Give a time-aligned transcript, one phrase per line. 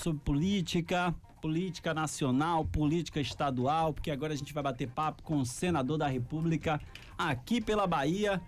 [0.00, 5.46] sobre política, política nacional, política estadual, porque agora a gente vai bater papo com o
[5.46, 6.80] senador da República
[7.16, 8.40] aqui pela Bahia.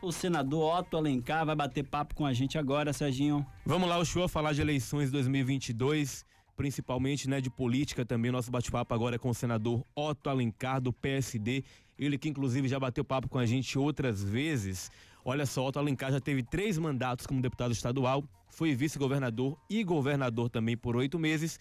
[0.00, 3.44] O senador Otto Alencar vai bater papo com a gente agora, Serginho.
[3.66, 6.24] Vamos lá, o show falar de eleições 2022
[6.60, 8.30] principalmente né, de política também.
[8.30, 11.64] Nosso bate-papo agora é com o senador Otto Alencar, do PSD.
[11.98, 14.90] Ele que inclusive já bateu papo com a gente outras vezes.
[15.24, 20.48] Olha só, Otto Alencar já teve três mandatos como deputado estadual, foi vice-governador e governador
[20.48, 21.58] também por oito meses.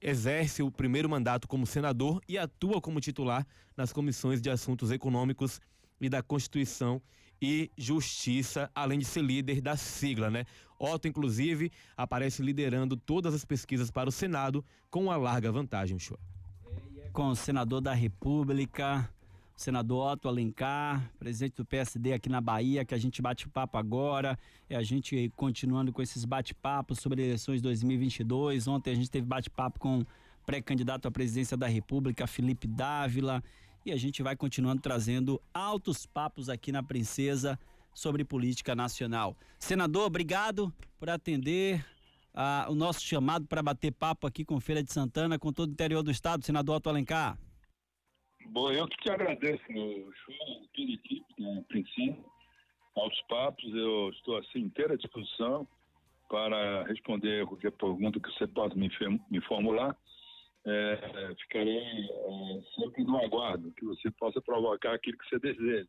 [0.00, 3.46] Exerce o primeiro mandato como senador e atua como titular
[3.76, 5.60] nas comissões de assuntos econômicos
[6.00, 7.02] e da Constituição
[7.40, 10.44] e Justiça, além de ser líder da sigla, né?
[10.78, 16.18] Otto, inclusive, aparece liderando todas as pesquisas para o Senado com uma larga vantagem, show.
[17.12, 19.08] Com o senador da República,
[19.62, 24.36] senador Otto Alencar, presidente do PSD aqui na Bahia, que a gente bate papo agora,
[24.68, 28.66] e a gente continuando com esses bate-papos sobre eleições 2022.
[28.66, 30.04] Ontem a gente teve bate-papo com
[30.44, 33.42] pré-candidato à presidência da República, Felipe Dávila
[33.84, 37.58] e a gente vai continuando trazendo altos papos aqui na Princesa
[37.94, 39.36] sobre política nacional.
[39.58, 41.84] Senador, obrigado por atender
[42.34, 45.72] ah, o nosso chamado para bater papo aqui com Feira de Santana, com todo o
[45.72, 47.38] interior do estado, senador Otto Alencar.
[48.46, 52.18] Bom, eu que te agradeço, show, toda equipe da Princesa,
[52.96, 55.66] aos papos, eu estou assim inteira à disposição
[56.28, 58.90] para responder qualquer pergunta que você possa me,
[59.30, 59.96] me formular
[60.64, 65.88] é, ficarei é, sempre no aguardo, que você possa provocar aquilo que você deseja.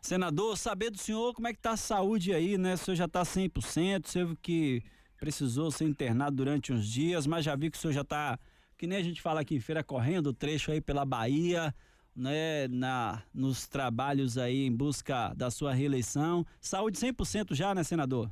[0.00, 2.74] Senador, saber do senhor como é que está a saúde aí, né?
[2.74, 4.82] O senhor já está 100%, o senhor que
[5.18, 8.38] precisou ser internado durante uns dias, mas já vi que o senhor já está,
[8.78, 11.74] que nem a gente fala aqui em feira, correndo o trecho aí pela Bahia,
[12.14, 16.44] né, na, nos trabalhos aí em busca da sua reeleição.
[16.60, 18.30] Saúde 100% já, né, senador?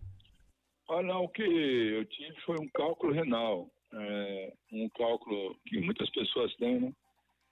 [0.88, 6.55] Olha, o que eu tive foi um cálculo renal é, um cálculo que muitas pessoas
[6.56, 6.92] têm, né?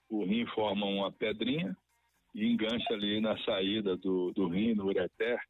[0.09, 1.77] O rim forma uma pedrinha
[2.35, 5.41] e engancha ali na saída do, do rim, no ureter.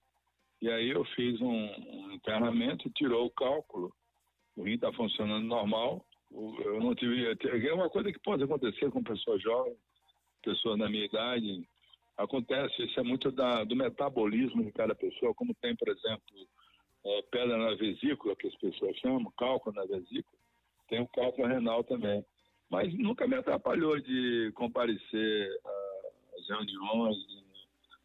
[0.63, 3.93] E aí eu fiz um, um internamento, tirou o cálculo,
[4.57, 6.05] o rim está funcionando normal.
[6.35, 7.27] Eu não tive.
[7.27, 9.79] É uma coisa que pode acontecer com pessoas jovens,
[10.43, 11.67] pessoas da minha idade.
[12.17, 16.49] Acontece, isso é muito da, do metabolismo de cada pessoa, como tem, por exemplo,
[17.05, 20.39] é, pedra na vesícula, que as pessoas chamam, cálculo na vesícula
[20.89, 22.25] tem o cálculo renal também.
[22.71, 25.51] Mas nunca me atrapalhou de comparecer
[26.39, 27.17] às reuniões,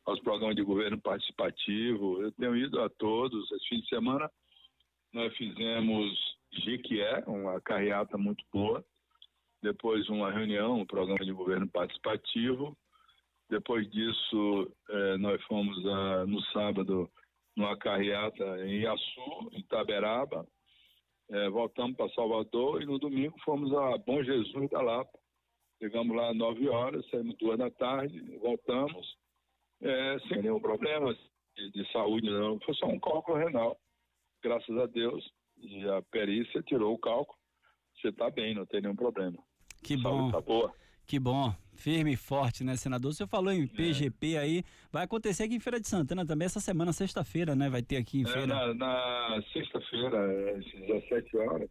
[0.06, 2.22] aos programas de governo participativo.
[2.22, 3.51] Eu tenho ido a todos.
[3.51, 4.29] Esse fim de semana
[5.13, 8.84] nós fizemos Jequié, uma carreata muito boa.
[9.62, 12.78] Depois uma reunião, um programa de governo participativo.
[13.50, 15.76] Depois disso, eh, nós fomos
[16.28, 17.09] no sábado
[17.58, 20.48] numa carreata em Iaçu, em Taberaba,
[21.30, 25.20] é, voltamos para Salvador e no domingo fomos a Bom Jesus da Lapa.
[25.78, 29.16] Chegamos lá às 9 horas, saímos duas da tarde, voltamos,
[29.82, 31.16] é, sem nenhum problema
[31.56, 32.59] de, de, saúde, não.
[32.62, 33.78] Foi só um cálculo renal,
[34.44, 35.24] graças a Deus.
[35.62, 37.38] E a perícia tirou o cálculo.
[37.96, 39.38] Você está bem, não tem nenhum problema.
[39.84, 40.31] Que bom.
[40.31, 40.74] Tá boa.
[41.09, 43.12] Que bom, firme e forte, né, senador?
[43.14, 44.38] Senhor falou em PGP é.
[44.38, 47.68] aí, vai acontecer aqui em Feira de Santana também essa semana, sexta-feira, né?
[47.68, 48.46] Vai ter aqui em é, Feira.
[48.46, 51.70] Na, na sexta-feira, às 17 horas,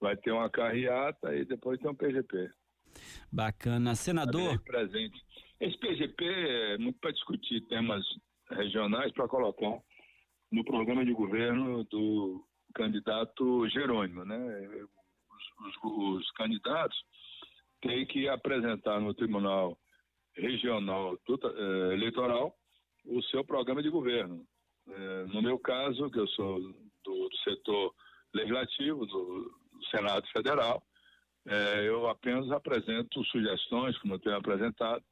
[0.00, 2.50] vai ter uma carreata e depois tem um PGP.
[3.30, 3.94] Bacana.
[3.94, 4.58] Senador.
[4.62, 5.20] Presente.
[5.60, 8.02] Esse PGP é muito para discutir temas
[8.50, 9.78] regionais para colocar
[10.50, 12.42] no programa de governo do
[12.74, 14.36] candidato Jerônimo, né?
[15.30, 16.96] Os, os, os candidatos
[17.80, 19.78] tem que apresentar no Tribunal
[20.36, 22.54] Regional eh, Eleitoral
[23.04, 24.44] o seu programa de governo.
[24.88, 27.94] Eh, no meu caso, que eu sou do, do setor
[28.32, 29.42] legislativo, do,
[29.72, 30.82] do Senado Federal,
[31.46, 35.04] eh, eu apenas apresento sugestões, como eu tenho apresentado,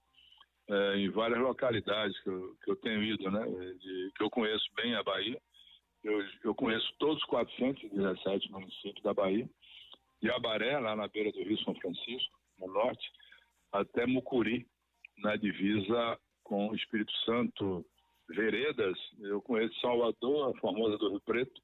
[0.95, 4.95] em várias localidades que eu, que eu tenho ido, né, de, que eu conheço bem
[4.95, 5.39] a Bahia.
[6.03, 9.49] Eu, eu conheço todos os 417 municípios da Bahia.
[10.21, 13.11] E Abaré, lá na beira do Rio São Francisco, no norte,
[13.73, 14.67] até Mucuri,
[15.19, 17.85] na divisa com o Espírito Santo,
[18.29, 18.99] Veredas.
[19.21, 21.61] Eu conheço Salvador, a Formosa do Rio Preto.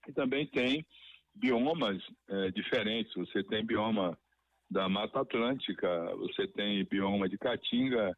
[0.07, 0.87] E também tem
[1.39, 3.13] biomas é, diferentes.
[3.15, 4.19] Você tem bioma
[4.71, 8.17] da Mata Atlântica, você tem bioma de Caatinga,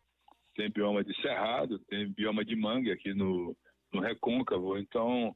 [0.54, 3.56] tem bioma de Cerrado, tem bioma de Mangue aqui no,
[3.92, 4.76] no Recôncavo.
[4.78, 5.34] Então,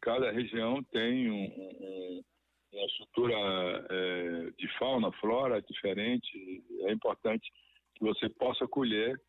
[0.00, 2.22] cada região tem um, um,
[2.72, 3.34] uma estrutura
[3.90, 6.62] é, de fauna, flora diferente.
[6.86, 7.50] É importante
[7.94, 9.20] que você possa colher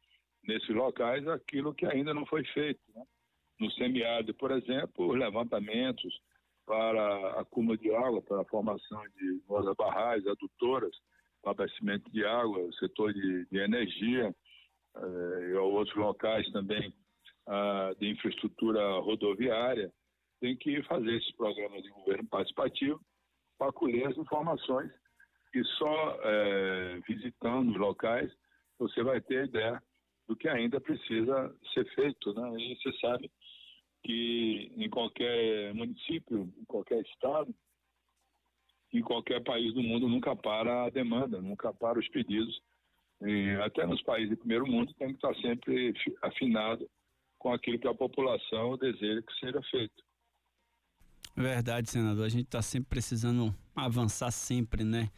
[0.44, 2.80] nesses locais aquilo que ainda não foi feito.
[2.94, 3.04] Né?
[3.60, 6.13] No semiárido, por exemplo, os levantamentos
[6.65, 10.95] para acúmulo de água, para a formação de novas barragens, adutoras,
[11.45, 14.35] abastecimento de água, setor de, de energia,
[14.97, 16.94] eh, e outros locais também
[17.47, 19.91] ah, de infraestrutura rodoviária,
[20.39, 23.00] tem que fazer esses programas de governo participativo
[23.57, 24.91] para colher as informações
[25.53, 28.31] e só eh, visitando os locais
[28.77, 29.81] você vai ter ideia
[30.27, 32.57] do que ainda precisa ser feito, né?
[32.57, 33.31] E você sabe
[34.06, 37.54] que em qualquer município, em qualquer estado,
[38.94, 42.62] em qualquer país do mundo nunca para a demanda, nunca para os pedidos.
[43.22, 46.88] E até nos países de primeiro mundo tem que estar sempre afinado
[47.40, 50.04] com aquilo que a população deseja que seja feito.
[51.36, 52.25] Verdade, senador.
[52.25, 55.10] A gente está sempre precisando avançar sempre, né?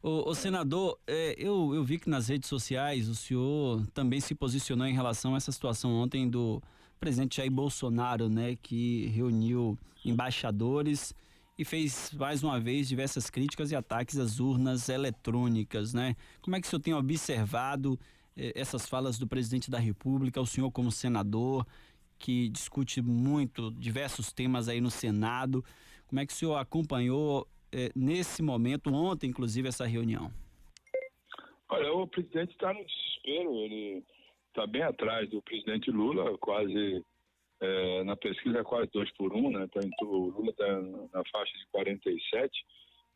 [0.00, 4.34] O, o senador, é, eu, eu vi que nas redes sociais o senhor também se
[4.34, 6.62] posicionou em relação a essa situação ontem do
[7.02, 11.12] presidente Jair Bolsonaro, né, que reuniu embaixadores
[11.58, 16.14] e fez mais uma vez diversas críticas e ataques às urnas eletrônicas, né?
[16.40, 17.98] Como é que o senhor tem observado
[18.36, 21.66] eh, essas falas do presidente da República, o senhor como senador,
[22.20, 25.64] que discute muito diversos temas aí no Senado,
[26.06, 30.30] como é que o senhor acompanhou eh, nesse momento, ontem inclusive, essa reunião?
[31.68, 34.04] Olha, o presidente está no desespero, ele
[34.52, 37.04] está bem atrás do presidente Lula, quase
[37.60, 39.64] é, na pesquisa é quase 2 por 1, um, né?
[39.64, 40.80] Então, o Lula está
[41.12, 42.52] na faixa de 47,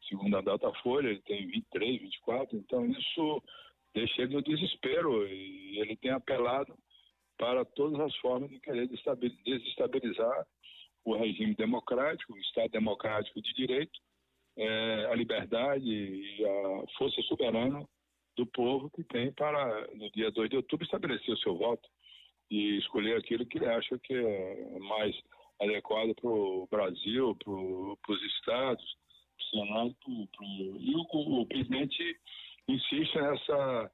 [0.09, 3.43] segundo a Datafolha, ele tem 23, 24, então isso
[3.94, 6.75] deixa ele no desespero e ele tem apelado
[7.37, 10.47] para todas as formas de querer desestabilizar
[11.05, 14.00] o regime democrático, o Estado democrático de direito,
[14.56, 17.87] é, a liberdade e a força soberana
[18.37, 21.88] do povo que tem para, no dia 2 de outubro, estabelecer o seu voto
[22.50, 25.17] e escolher aquilo que ele acha que é mais
[25.61, 28.97] adequado para o Brasil, para os estados,
[29.37, 29.97] para o Senado.
[30.05, 30.81] Pro.
[30.81, 32.21] E o, o, presidente
[32.69, 33.91] insiste nessa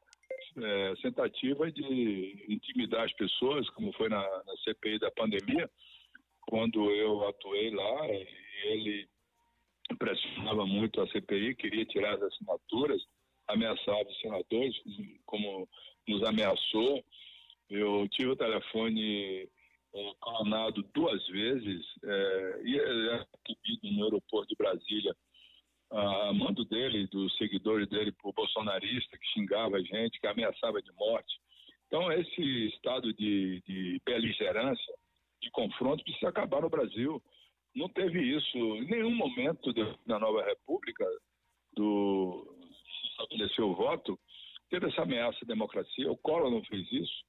[0.58, 5.70] é, tentativa de intimidar as pessoas, como foi na, na CPI da pandemia,
[6.48, 8.08] quando eu atuei lá,
[8.64, 9.08] ele
[9.98, 13.02] pressionava muito a CPI, queria tirar as assinaturas,
[13.52, 14.76] ameaçava os senadores,
[15.24, 15.68] como
[16.08, 17.04] nos ameaçou.
[17.70, 19.48] Eu tive o telefone
[19.94, 25.14] é, clonado duas vezes é, e é recebido no aeroporto de Brasília
[25.92, 30.90] a mando dele, dos seguidores dele, por bolsonarista, que xingava a gente, que ameaçava de
[30.92, 31.38] morte.
[31.86, 34.94] Então, esse estado de, de beligerância,
[35.42, 37.22] de confronto, precisa acabar no Brasil.
[37.74, 39.72] Não teve isso em nenhum momento
[40.06, 41.04] da nova república,
[41.74, 42.61] do,
[43.22, 44.18] estabeleceu o voto,
[44.70, 46.10] teve essa ameaça à democracia.
[46.10, 47.24] O Collor não fez isso,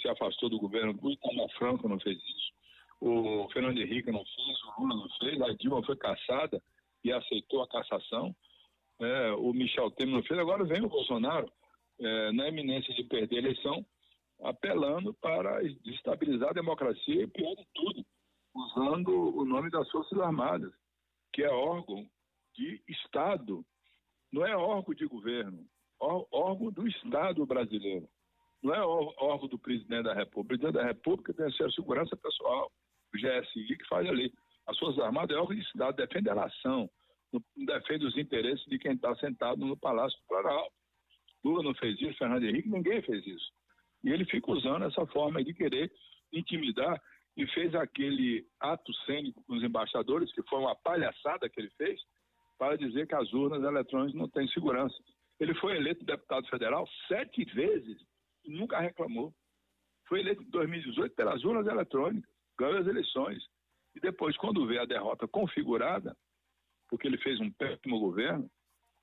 [0.00, 0.98] se afastou do governo.
[1.00, 2.52] O Itamar Franco não fez isso.
[3.00, 5.40] O Fernando Henrique não fez, o Lula não fez.
[5.40, 6.62] A Dilma foi caçada
[7.02, 8.34] e aceitou a cassação.
[9.00, 10.38] É, o Michel Temer não fez.
[10.38, 11.50] Agora vem o Bolsonaro,
[11.98, 13.84] é, na iminência de perder a eleição,
[14.42, 18.04] apelando para desestabilizar a democracia e, pior de tudo,
[18.54, 20.72] usando o nome das Forças Armadas,
[21.32, 22.06] que é órgão
[22.54, 23.64] de Estado
[24.32, 25.64] não é órgão de governo,
[25.98, 28.08] órgão do Estado brasileiro.
[28.62, 30.40] Não é órgão do presidente da República.
[30.40, 32.70] O presidente da República tem a segurança pessoal,
[33.12, 34.32] o GSI que faz ali.
[34.66, 36.88] As Forças Armadas é órgão de Estado, defende a nação,
[37.56, 40.72] defende os interesses de quem está sentado no Palácio do Planalto.
[41.42, 43.50] Lula não fez isso, Fernando Henrique, ninguém fez isso.
[44.04, 45.90] E ele fica usando essa forma de querer
[46.32, 47.00] intimidar
[47.36, 52.00] e fez aquele ato cênico com os embaixadores, que foi uma palhaçada que ele fez,
[52.60, 54.94] para dizer que as urnas eletrônicas não têm segurança.
[55.40, 57.98] Ele foi eleito deputado federal sete vezes
[58.44, 59.32] e nunca reclamou.
[60.06, 63.42] Foi eleito em 2018 pelas urnas eletrônicas, ganhou as eleições.
[63.94, 66.14] E depois, quando vê a derrota configurada,
[66.90, 68.46] porque ele fez um péssimo governo,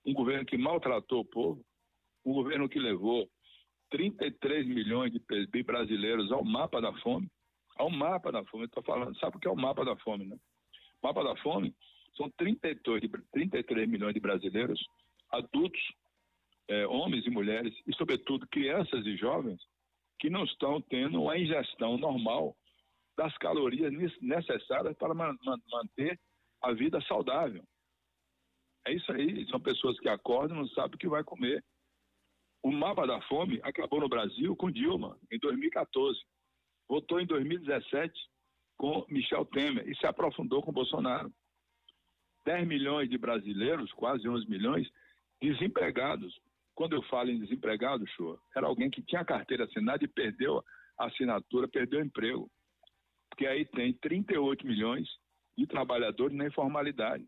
[0.05, 1.65] um governo que maltratou o povo,
[2.23, 3.27] um governo que levou
[3.89, 7.27] 33 milhões de brasileiros ao mapa da fome,
[7.75, 10.37] ao mapa da fome, estou falando, sabe o que é o mapa da fome, né?
[11.01, 11.73] O mapa da fome
[12.17, 14.83] São 32, 33 milhões de brasileiros,
[15.31, 15.81] adultos,
[16.67, 19.61] é, homens e mulheres, e, sobretudo, crianças e jovens,
[20.19, 22.57] que não estão tendo a ingestão normal
[23.15, 26.19] das calorias necessárias para manter
[26.61, 27.63] a vida saudável.
[28.85, 31.63] É isso aí, são pessoas que acordam e não sabem o que vai comer.
[32.63, 36.19] O mapa da fome acabou no Brasil com Dilma, em 2014.
[36.87, 38.13] Votou em 2017
[38.77, 41.31] com Michel Temer e se aprofundou com Bolsonaro.
[42.47, 44.89] 10 milhões de brasileiros, quase 11 milhões,
[45.41, 46.33] desempregados.
[46.73, 50.63] Quando eu falo em desempregado, show, era alguém que tinha carteira assinada e perdeu
[50.97, 52.49] a assinatura, perdeu o emprego.
[53.29, 55.09] Porque aí tem 38 milhões
[55.57, 57.27] de trabalhadores na informalidade,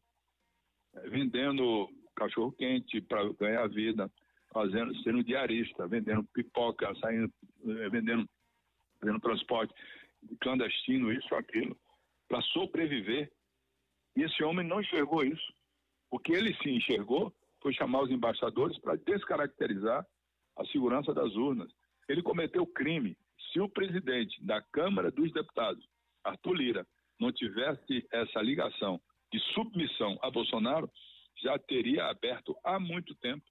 [1.09, 4.09] vendendo cachorro quente para ganhar vida,
[4.53, 7.29] fazendo, sendo diarista, vendendo pipoca, saindo,
[7.65, 8.25] eh, vendendo,
[9.01, 9.73] vendendo transporte
[10.39, 11.77] clandestino, isso, aquilo,
[12.29, 13.29] para sobreviver.
[14.15, 15.53] E esse homem não enxergou isso.
[16.11, 20.05] O que ele se enxergou foi chamar os embaixadores para descaracterizar
[20.57, 21.71] a segurança das urnas.
[22.07, 23.15] Ele cometeu crime.
[23.51, 25.85] Se o presidente da Câmara dos Deputados,
[26.23, 26.87] Arthur Lira,
[27.19, 28.99] não tivesse essa ligação
[29.31, 30.89] de submissão a Bolsonaro,
[31.41, 33.43] já teria aberto há muito tempo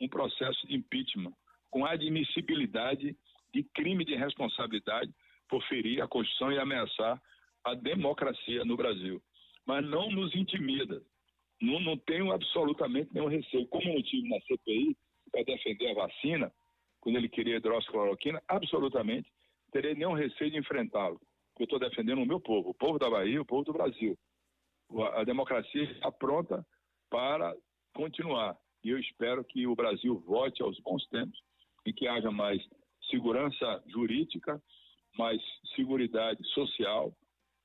[0.00, 1.32] um processo de impeachment
[1.70, 3.16] com admissibilidade
[3.52, 5.12] de crime de responsabilidade
[5.48, 7.20] por ferir a Constituição e ameaçar
[7.64, 9.22] a democracia no Brasil.
[9.66, 11.02] Mas não nos intimida.
[11.60, 13.66] Não, não tenho absolutamente nenhum receio.
[13.68, 14.96] Como eu tive na CPI
[15.30, 16.52] para defender a vacina,
[17.00, 19.30] quando ele queria hidroxicloroquina, absolutamente
[19.72, 21.20] terei nenhum receio de enfrentá-lo.
[21.58, 24.16] Eu estou defendendo o meu povo, o povo da Bahia, o povo do Brasil.
[25.14, 26.64] A democracia está pronta
[27.10, 27.54] para
[27.94, 28.56] continuar.
[28.84, 31.38] E eu espero que o Brasil volte aos bons tempos
[31.84, 32.62] e que haja mais
[33.10, 34.62] segurança jurídica,
[35.18, 35.40] mais
[35.74, 37.12] segurança social.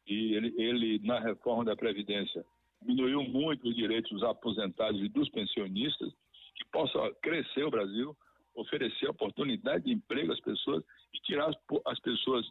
[0.07, 2.43] E ele, ele, na reforma da Previdência,
[2.81, 6.11] diminuiu muito os direitos dos aposentados e dos pensionistas,
[6.55, 8.15] que possa crescer o Brasil,
[8.55, 11.55] oferecer oportunidade de emprego às pessoas e tirar as,
[11.85, 12.45] as pessoas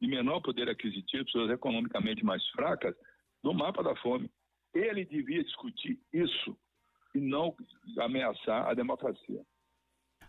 [0.00, 2.94] de menor poder aquisitivo, pessoas economicamente mais fracas,
[3.42, 4.30] do mapa da fome.
[4.74, 6.56] Ele devia discutir isso
[7.14, 7.54] e não
[7.98, 9.44] ameaçar a democracia.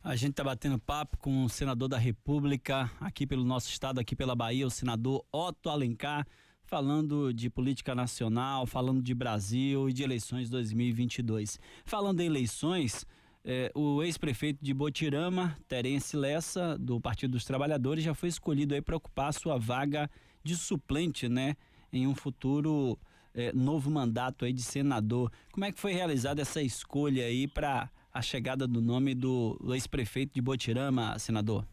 [0.03, 4.15] A gente está batendo papo com o senador da República, aqui pelo nosso estado, aqui
[4.15, 6.27] pela Bahia, o senador Otto Alencar,
[6.65, 11.60] falando de política nacional, falando de Brasil e de eleições 2022.
[11.86, 13.05] Falando em eleições,
[13.46, 18.82] eh, o ex-prefeito de Botirama, Terence Lessa, do Partido dos Trabalhadores, já foi escolhido aí
[18.82, 20.10] para ocupar a sua vaga
[20.43, 21.55] de suplente, né,
[21.91, 23.00] em um futuro
[23.34, 25.32] é, novo mandato aí de senador.
[25.51, 30.34] Como é que foi realizada essa escolha aí para a chegada do nome do ex-prefeito
[30.34, 31.65] de Botirama, senador?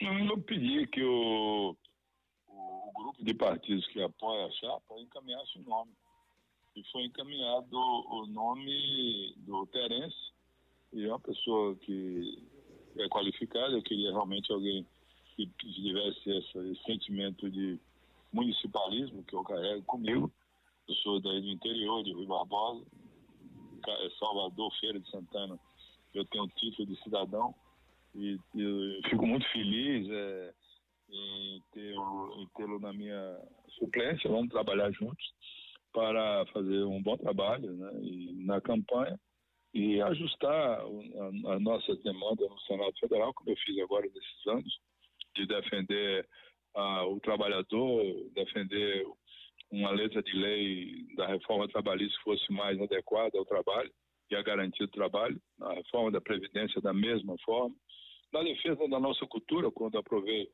[0.00, 1.76] Eu pedi que o
[3.12, 5.92] grupo de partidos que apoia a chapa encaminhasse o nome.
[6.74, 10.16] E foi encaminhado o nome do Terence,
[10.92, 12.42] e é uma pessoa que
[12.96, 14.86] é qualificada, eu queria realmente alguém
[15.36, 17.78] que, tivesse esse sentimento de
[18.32, 20.32] municipalismo que eu carrego comigo
[20.88, 22.84] eu sou daí do interior, de Rui Barbosa,
[23.88, 25.58] é Salvador, Feira de Santana.
[26.14, 27.54] Eu tenho o título de cidadão
[28.14, 30.54] e, e fico muito feliz é,
[31.12, 31.62] em
[32.56, 33.38] tê-lo na minha
[33.78, 34.30] suplência.
[34.30, 35.24] Vamos trabalhar juntos
[35.92, 39.18] para fazer um bom trabalho né, e, na campanha
[39.74, 44.80] e ajustar a, a nossa demanda no Senado Federal, como eu fiz agora nesses anos,
[45.34, 46.28] de defender
[46.74, 48.02] ah, o trabalhador,
[48.34, 49.06] defender
[49.70, 53.90] uma letra de lei da reforma trabalhista fosse mais adequada ao trabalho
[54.30, 57.74] e à garantia do trabalho, a reforma da Previdência da mesma forma,
[58.32, 60.48] na defesa da nossa cultura, quando aprovei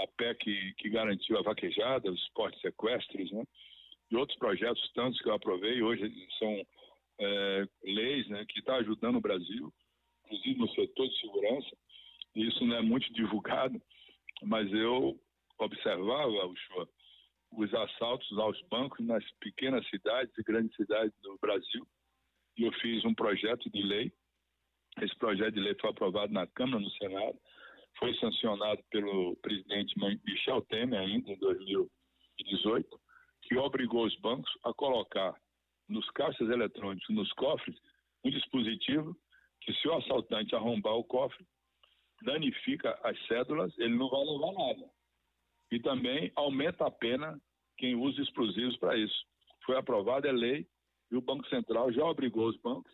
[0.00, 3.44] a PEC que garantiu a vaquejada, os esportes sequestres, né?
[4.10, 6.66] e outros projetos tantos que eu aprovei, hoje são
[7.20, 9.72] é, leis né, que estão tá ajudando o Brasil,
[10.24, 11.76] inclusive no setor de segurança,
[12.34, 13.80] isso não é muito divulgado,
[14.42, 15.20] mas eu
[15.58, 16.88] observava, o senhor,
[17.52, 21.86] os assaltos aos bancos nas pequenas cidades e grandes cidades do Brasil.
[22.56, 24.12] E eu fiz um projeto de lei.
[25.00, 27.38] Esse projeto de lei foi aprovado na Câmara, no Senado,
[27.98, 33.00] foi sancionado pelo presidente Michel Temer ainda em 2018,
[33.42, 35.34] que obrigou os bancos a colocar
[35.88, 37.76] nos caixas eletrônicos, nos cofres,
[38.24, 39.16] um dispositivo
[39.60, 41.44] que se o assaltante arrombar o cofre,
[42.22, 44.90] danifica as cédulas, ele não vai levar nada
[45.70, 47.40] e também aumenta a pena
[47.76, 49.24] quem usa explosivos para isso.
[49.64, 50.66] Foi aprovada a lei
[51.10, 52.92] e o Banco Central já obrigou os bancos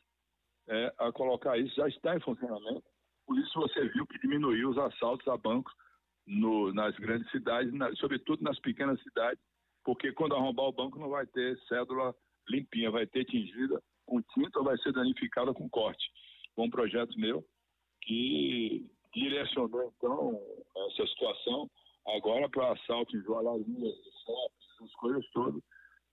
[0.68, 2.84] é, a colocar isso, já está em funcionamento.
[3.26, 5.72] Por isso você viu que diminuiu os assaltos a bancos
[6.26, 9.42] no, nas grandes cidades, na, sobretudo nas pequenas cidades,
[9.84, 12.14] porque quando arrombar o banco não vai ter cédula
[12.48, 16.04] limpinha, vai ter tingida com tinta ou vai ser danificada com corte.
[16.54, 17.44] Foi um projeto meu
[18.02, 20.40] que direcionou, então,
[20.88, 21.70] essa situação
[22.06, 23.94] agora para assalto em joalharias,
[24.74, 25.62] essas coisas todas.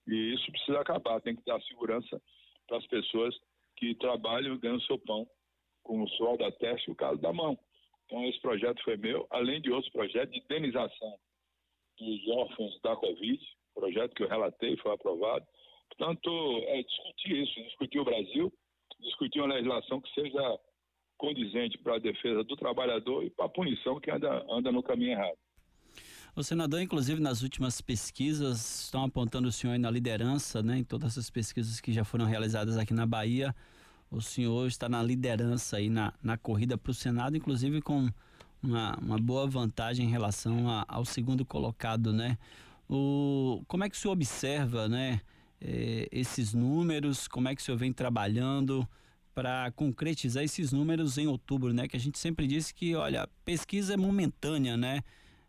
[0.06, 2.20] E isso precisa acabar, tem que dar segurança
[2.66, 3.34] para as pessoas
[3.76, 5.26] que trabalham e ganham seu pão
[5.82, 7.58] com o suor da testa e o caso da mão.
[8.06, 11.18] Então, esse projeto foi meu, além de outros projetos de indenização
[11.98, 13.40] dos órfãos da Covid,
[13.74, 15.46] projeto que eu relatei, foi aprovado.
[15.88, 16.30] Portanto,
[16.66, 18.52] é discutir isso, discutir o Brasil,
[19.00, 20.58] discutir uma legislação que seja
[21.18, 25.12] condizente para a defesa do trabalhador e para a punição que anda, anda no caminho
[25.12, 25.38] errado.
[26.34, 30.78] O senador, inclusive, nas últimas pesquisas, estão apontando o senhor na liderança, né?
[30.78, 33.54] Em todas as pesquisas que já foram realizadas aqui na Bahia,
[34.12, 38.10] o senhor está na liderança aí na, na corrida para o Senado, inclusive com
[38.62, 42.38] uma, uma boa vantagem em relação a, ao segundo colocado, né?
[42.88, 45.22] O, como é que o senhor observa, né?
[45.60, 48.86] Eh, esses números, como é que o senhor vem trabalhando
[49.34, 51.88] para concretizar esses números em outubro, né?
[51.88, 55.00] Que a gente sempre disse que, olha, pesquisa é momentânea, né?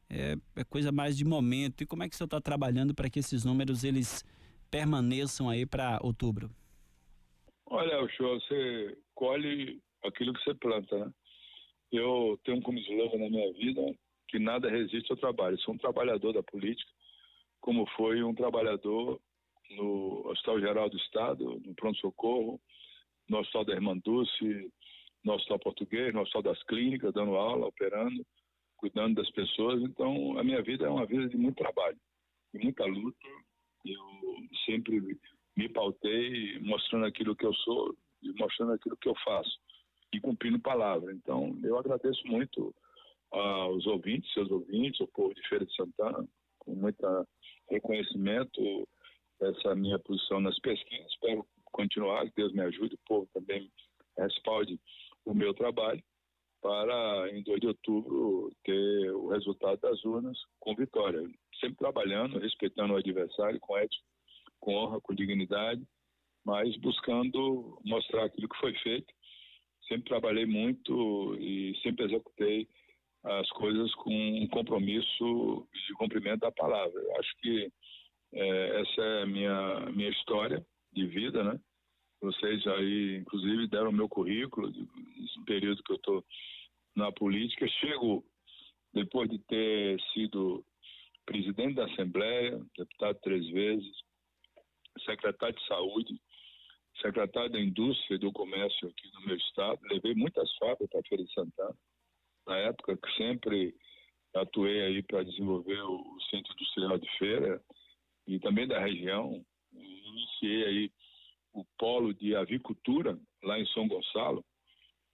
[0.10, 1.82] É, é coisa mais de momento.
[1.82, 4.24] E como é que o senhor está trabalhando para que esses números eles
[4.72, 6.50] permaneçam aí para outubro?
[7.76, 11.12] Olha, o show, você colhe aquilo que você planta, né?
[11.92, 13.82] Eu tenho como slogan na minha vida
[14.28, 15.60] que nada resiste ao trabalho.
[15.62, 16.92] sou um trabalhador da política,
[17.60, 19.20] como foi um trabalhador
[19.72, 22.62] no Hospital Geral do Estado, no pronto-socorro,
[23.28, 24.72] no Hospital da Irmã Dulce,
[25.24, 28.24] no Hospital Português, no Hospital das Clínicas, dando aula, operando,
[28.78, 29.82] cuidando das pessoas.
[29.82, 31.98] Então, a minha vida é uma vida de muito trabalho,
[32.54, 33.28] de muita luta.
[33.84, 34.00] Eu
[34.64, 35.18] sempre
[35.56, 39.60] me pautei mostrando aquilo que eu sou e mostrando aquilo que eu faço
[40.14, 41.12] e cumprindo palavra.
[41.14, 42.74] Então, eu agradeço muito
[43.32, 46.28] aos ouvintes, seus ouvintes, ao povo de Feira de Santana,
[46.60, 47.28] com muito
[47.70, 48.88] reconhecimento
[49.42, 51.12] essa minha posição nas pesquisas.
[51.12, 53.72] Espero continuar, que Deus me ajude, o povo também
[54.18, 54.80] respalde
[55.26, 56.02] o meu trabalho
[56.62, 61.22] para, em 2 de outubro, ter o resultado das urnas com vitória.
[61.60, 64.04] Sempre trabalhando, respeitando o adversário com ética,
[64.64, 65.86] com honra, com dignidade,
[66.46, 69.14] mas buscando mostrar aquilo que foi feito.
[69.88, 72.68] Sempre trabalhei muito e sempre executei
[73.24, 77.00] as coisas com um compromisso de cumprimento da palavra.
[77.00, 77.72] Eu acho que
[78.34, 81.60] é, essa é a minha, minha história de vida, né?
[82.22, 86.26] Vocês aí, inclusive, deram o meu currículo, nesse período que eu estou
[86.96, 87.68] na política.
[87.68, 88.24] Chego,
[88.94, 90.64] depois de ter sido
[91.26, 93.92] presidente da Assembleia, deputado três vezes,
[95.04, 96.22] secretário de Saúde,
[97.02, 99.80] secretário da Indústria e do Comércio aqui no meu estado.
[99.84, 101.78] Levei muitas fábricas para a Feira de Santana.
[102.48, 103.76] Na época que sempre
[104.36, 107.62] atuei aí para desenvolver o Centro Industrial de Feira
[108.28, 109.44] e também da região.
[109.72, 110.92] Iniciei aí
[111.54, 114.44] o polo de avicultura lá em São Gonçalo.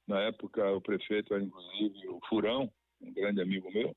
[0.08, 2.72] Na época, o prefeito era inclusive o Furão,
[3.02, 3.96] um grande amigo meu.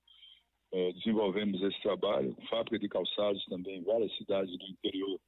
[0.72, 5.20] É, desenvolvemos esse trabalho, fábrica de calçados também em várias cidades do interior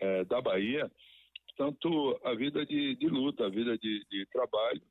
[0.00, 0.90] é, da Bahia.
[1.48, 4.82] Portanto, a vida de, de luta, a vida de, de, trabalho.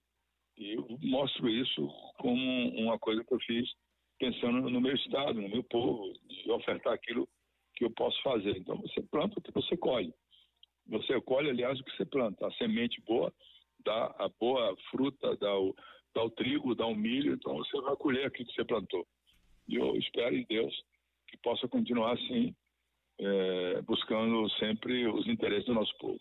[0.58, 3.70] E eu mostro isso como uma coisa que eu fiz
[4.18, 7.28] pensando no meu estado, no meu povo, de ofertar aquilo
[7.76, 8.58] que eu posso fazer.
[8.58, 10.14] Então, você planta o que você colhe.
[10.88, 12.48] Você colhe, aliás, o que você planta.
[12.48, 13.34] A semente boa
[13.84, 15.76] dá a boa fruta, dá o,
[16.14, 19.06] dá o trigo, dá o milho, então você vai colher aquilo que você plantou.
[19.68, 20.74] E eu espero em Deus
[21.28, 22.56] que possa continuar assim,
[23.19, 26.19] é, buscando sempre os interesses do nosso povo.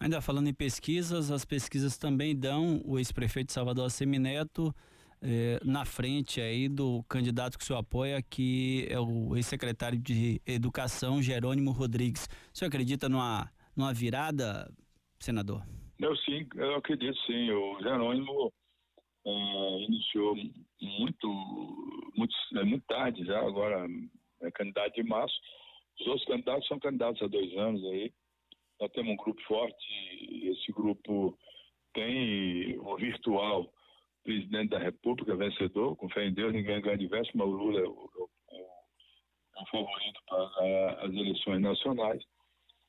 [0.00, 4.74] Ainda falando em pesquisas, as pesquisas também dão o ex-prefeito de Salvador Semineto
[5.20, 10.40] eh, na frente aí do candidato que o senhor apoia, que é o ex-secretário de
[10.46, 12.28] Educação, Jerônimo Rodrigues.
[12.54, 14.70] O senhor acredita numa, numa virada,
[15.18, 15.62] senador?
[15.98, 17.50] Eu sim, eu acredito sim.
[17.50, 18.52] O Jerônimo
[19.26, 20.36] eh, iniciou
[20.80, 21.28] muito,
[22.16, 23.86] muito, é, muito tarde já, agora
[24.40, 25.34] é candidato de março.
[26.00, 28.12] Os outros candidatos são candidatos há dois anos aí.
[28.80, 29.86] Nós temos um grupo forte,
[30.20, 31.36] e esse grupo
[31.92, 33.72] tem o virtual
[34.22, 37.84] presidente da República, vencedor, com fé em Deus, ninguém ganha diverso, mas o Lula é
[37.84, 42.22] o, é o, favorito para as eleições nacionais.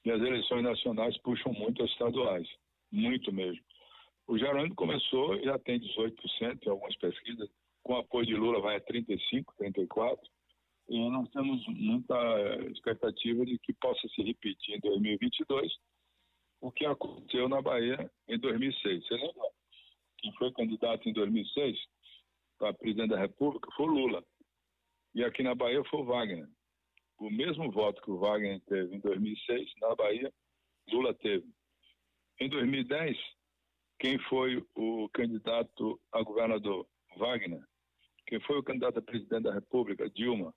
[0.05, 2.47] E as eleições nacionais puxam muito as estaduais,
[2.91, 3.63] muito mesmo.
[4.27, 7.49] O Gerônimo começou, já tem 18% em algumas pesquisas,
[7.83, 10.19] com apoio de Lula vai a 35%, 34%,
[10.89, 12.15] e nós temos muita
[12.71, 15.71] expectativa de que possa se repetir em 2022
[16.61, 19.07] o que aconteceu na Bahia em 2006.
[19.07, 19.49] Você lembra?
[20.21, 21.77] quem foi candidato em 2006
[22.57, 24.23] para presidente da República foi Lula.
[25.15, 26.47] E aqui na Bahia foi o Wagner.
[27.17, 30.33] o mesmo voto que o Wagner teve em 2006 na Bahia,
[30.89, 31.45] Lula teve.
[32.39, 33.17] Em 2010,
[33.99, 36.87] quem foi o candidato a governador?
[37.17, 37.61] Wagner.
[38.25, 40.09] Quem foi o candidato a presidente da República?
[40.09, 40.53] Dilma.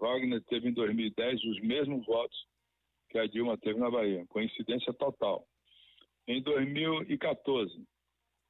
[0.00, 2.38] Wagner teve em 2010 os mesmos votos
[3.08, 4.26] que a Dilma teve na Bahia.
[4.28, 5.46] Coincidência total.
[6.26, 7.86] Em 2014,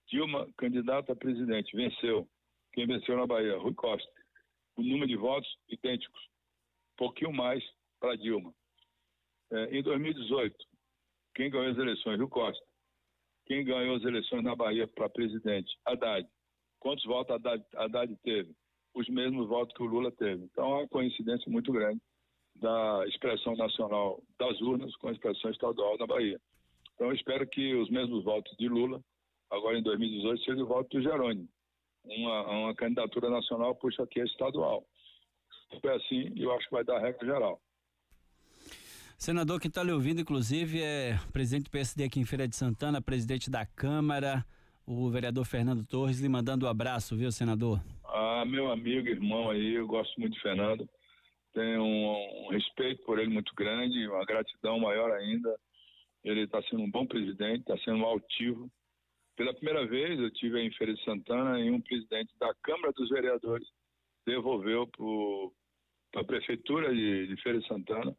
[0.08, 2.28] Dilma, candidata a presidente, venceu.
[2.72, 3.58] Quem venceu na Bahia?
[3.58, 4.10] Rui Costa.
[4.76, 6.20] O número de votos idênticos.
[6.96, 7.62] Pouquinho mais
[8.00, 8.52] para Dilma.
[9.50, 10.56] É, em 2018,
[11.34, 12.18] quem ganhou as eleições?
[12.18, 12.64] Rui Costa.
[13.46, 15.74] Quem ganhou as eleições na Bahia para presidente?
[15.86, 16.28] Haddad.
[16.80, 18.54] Quantos votos Haddad, Haddad teve?
[18.98, 20.44] Os mesmos votos que o Lula teve.
[20.44, 22.00] Então, é uma coincidência muito grande
[22.56, 26.40] da expressão nacional das urnas com a expressão estadual na Bahia.
[26.94, 29.00] Então, eu espero que os mesmos votos de Lula,
[29.50, 31.48] agora em 2018, sejam o voto do Jerônimo.
[32.04, 34.84] Uma, uma candidatura nacional puxa aqui a estadual.
[35.70, 37.60] Se for assim, eu acho que vai dar regra geral.
[39.16, 43.02] Senador, quem está lhe ouvindo, inclusive, é presidente do PSD aqui em Feira de Santana,
[43.02, 44.44] presidente da Câmara,
[44.86, 47.80] o vereador Fernando Torres, lhe mandando um abraço, viu, senador?
[48.08, 50.88] Ah, meu amigo, irmão aí, eu gosto muito de Fernando.
[51.52, 55.54] Tenho um, um respeito por ele muito grande, uma gratidão maior ainda
[56.24, 58.70] ele está sendo um bom presidente, está sendo altivo.
[59.36, 63.08] Pela primeira vez, eu tive em Feira de Santana e um presidente da Câmara dos
[63.08, 63.66] Vereadores
[64.26, 64.86] devolveu
[66.10, 68.14] para a Prefeitura de, de, Feira de Santana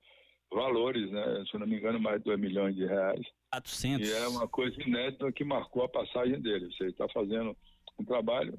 [0.52, 1.44] valores, né?
[1.50, 3.24] se não me engano, mais de 2 milhões de reais.
[3.52, 4.10] 400.
[4.10, 6.74] E é uma coisa inédita que marcou a passagem dele.
[6.74, 7.56] Você está fazendo
[8.00, 8.58] um trabalho,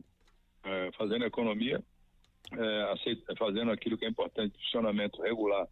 [0.65, 1.83] é, fazendo economia,
[2.53, 5.67] é, aceita, fazendo aquilo que é importante, funcionamento regular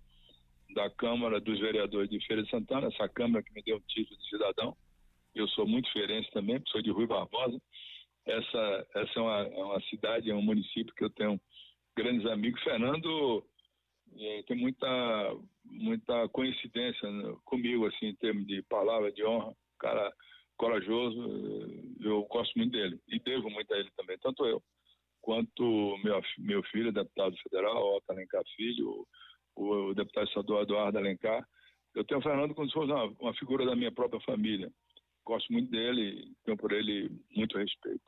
[0.74, 4.18] da Câmara dos Vereadores de Feira de Santana, essa Câmara que me deu o título
[4.18, 4.76] de cidadão.
[5.34, 7.60] Eu sou muito feirense também, sou de Rui Barbosa.
[8.26, 11.40] Essa, essa é, uma, é uma cidade, é um município que eu tenho
[11.96, 12.62] grandes amigos.
[12.62, 13.44] Fernando
[14.18, 19.54] é, tem muita, muita coincidência né, comigo, assim, em termos de palavra, de honra.
[19.78, 20.12] Cara
[20.58, 21.20] corajoso,
[22.00, 24.60] eu gosto muito dele e devo muito a ele também, tanto eu
[25.20, 29.06] quanto meu, meu filho, deputado federal, Otto Alencar Filho,
[29.56, 31.44] o, deputado estadual Eduardo Alencar.
[31.94, 34.70] Eu tenho o Fernando como se fosse uma, uma figura da minha própria família.
[35.24, 38.02] Gosto muito dele tenho por ele muito respeito.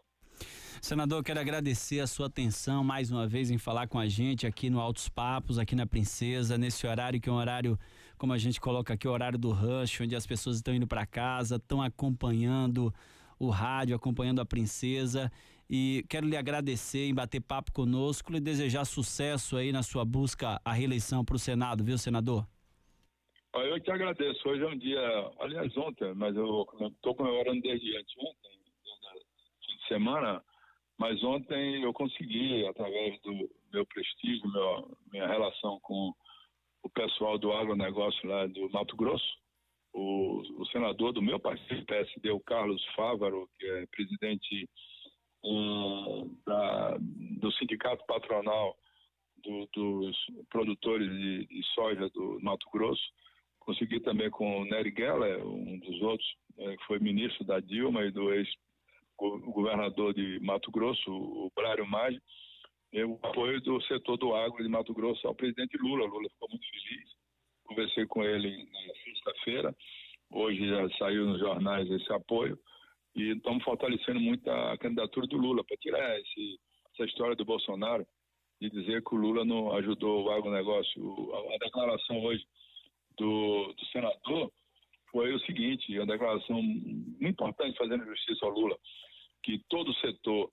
[0.81, 4.71] Senador, quero agradecer a sua atenção mais uma vez em falar com a gente aqui
[4.71, 7.79] no Altos Papos, aqui na Princesa, nesse horário que é um horário,
[8.17, 11.05] como a gente coloca aqui, o horário do rush, onde as pessoas estão indo para
[11.05, 12.95] casa, estão acompanhando
[13.39, 15.31] o rádio, acompanhando a Princesa
[15.73, 20.61] e quero lhe agradecer em bater papo conosco e desejar sucesso aí na sua busca
[20.65, 22.45] à reeleição para o Senado, viu, senador?
[23.55, 24.49] Eu te agradeço.
[24.49, 25.01] Hoje é um dia,
[25.39, 28.51] aliás, ontem, mas eu estou comemorando desde anteontem,
[29.65, 30.43] fim de semana,
[30.99, 33.33] mas ontem eu consegui, através do
[33.73, 36.13] meu prestígio, meu, minha relação com
[36.83, 39.39] o pessoal do agronegócio lá do Mato Grosso,
[39.93, 44.69] o, o senador do meu partido, PSD, o Carlos Fávaro, que é presidente
[46.47, 48.77] da, do sindicato patronal
[49.43, 50.17] do, dos
[50.51, 53.03] produtores de, de, soja do Mato Grosso.
[53.59, 58.05] Consegui também com o Nery Geller, um dos outros, né, que foi ministro da Dilma
[58.05, 62.21] e do ex-governador de Mato Grosso, o Brário Maggi,
[62.93, 66.07] o apoio do setor do agro de Mato Grosso ao presidente Lula.
[66.07, 67.09] Lula ficou muito feliz.
[67.65, 69.77] Conversei com ele na sexta-feira.
[70.33, 72.59] Hoje já saiu nos jornais esse apoio.
[73.15, 76.61] E estamos fortalecendo muito a candidatura do Lula para tirar esse,
[76.95, 78.07] essa história do Bolsonaro
[78.61, 81.35] de dizer que o Lula não ajudou o agronegócio.
[81.35, 82.45] A, a declaração hoje
[83.17, 84.53] do, do senador
[85.11, 88.79] foi o seguinte, uma declaração muito importante fazendo justiça ao Lula,
[89.43, 90.51] que todo o setor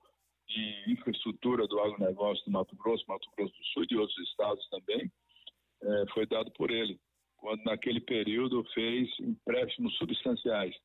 [0.48, 4.68] de infraestrutura do agronegócio do Mato Grosso, Mato Grosso do Sul e de outros estados
[4.70, 5.12] também,
[5.84, 6.98] é, foi dado por ele,
[7.36, 10.76] quando naquele período fez empréstimos substanciais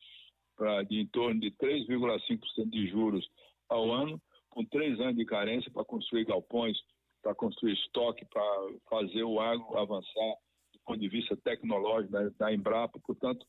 [0.89, 3.27] de em torno de 3,5% de juros
[3.69, 6.79] ao ano, com três anos de carência para construir galpões,
[7.23, 8.45] para construir estoque, para
[8.89, 10.35] fazer o agro avançar
[10.73, 12.99] do ponto de vista tecnológico da, da Embrapa.
[13.01, 13.47] Portanto,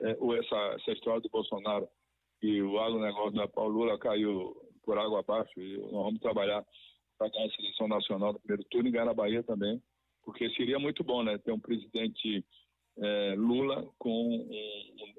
[0.00, 1.88] é, essa, essa história do Bolsonaro
[2.42, 6.64] e o agronegócio da Paulo Lula caiu por água abaixo e nós vamos trabalhar
[7.18, 9.82] para ganhar a seleção nacional do primeiro turno e ganhar na Bahia também,
[10.22, 12.44] porque seria muito bom, né, ter um presidente
[12.98, 14.50] é, Lula com um,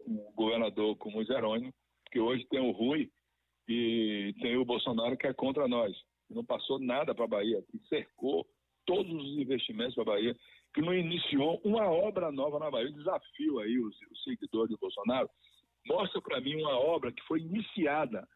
[0.07, 1.73] um, governador como o Jerônimo,
[2.11, 3.09] que hoje tem o Rui
[3.67, 5.95] e tem o Bolsonaro que é contra nós.
[6.29, 8.45] Não passou nada para a Bahia, que cercou
[8.85, 10.35] todos os investimentos para a Bahia,
[10.73, 12.87] que não iniciou uma obra nova na Bahia.
[12.87, 15.29] Eu desafio aí os, os seguidores do Bolsonaro,
[15.87, 18.27] mostra para mim uma obra que foi iniciada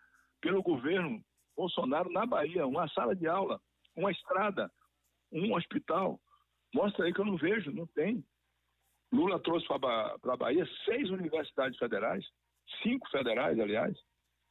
[0.41, 1.23] pelo governo
[1.55, 3.59] Bolsonaro na Bahia, uma sala de aula,
[3.95, 4.71] uma estrada,
[5.31, 6.19] um hospital,
[6.73, 8.23] Mostra aí que eu não vejo, não tem.
[9.11, 12.25] Lula trouxe para a Bahia seis universidades federais,
[12.83, 13.97] cinco federais, aliás,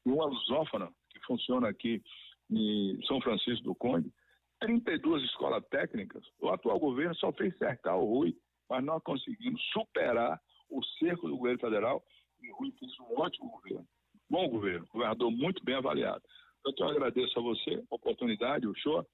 [0.05, 2.03] e uma lusófona, que funciona aqui
[2.51, 4.13] em São Francisco do Conde,
[4.61, 6.25] 32 escolas técnicas.
[6.41, 8.37] O atual governo só fez cercar o Rui,
[8.69, 12.03] mas nós conseguimos superar o cerco do governo federal
[12.41, 13.87] e o Rui fez um ótimo governo.
[14.29, 16.23] Bom governo, governador muito bem avaliado.
[16.67, 19.07] Então, eu agradeço a você a oportunidade, o show,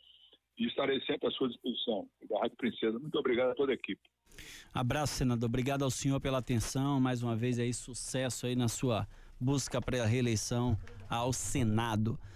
[0.59, 2.09] e estarei sempre à sua disposição.
[2.29, 2.99] Da Rádio Princesa.
[2.99, 4.03] Muito obrigado a toda a equipe.
[4.73, 5.49] Abraço, senador.
[5.49, 7.01] Obrigado ao senhor pela atenção.
[7.01, 9.07] Mais uma vez aí, sucesso aí na sua
[9.41, 10.79] busca para a reeleição
[11.09, 12.19] ao Senado.